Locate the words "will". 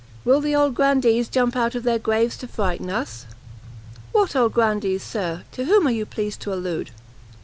0.25-0.41